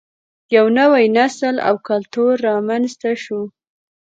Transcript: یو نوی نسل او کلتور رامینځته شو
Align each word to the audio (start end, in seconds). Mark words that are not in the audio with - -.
یو 0.55 0.65
نوی 0.77 1.05
نسل 1.17 1.55
او 1.67 1.75
کلتور 1.87 2.33
رامینځته 2.47 3.11
شو 3.23 3.41